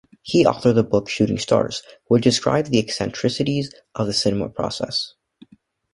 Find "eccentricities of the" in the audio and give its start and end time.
2.79-4.13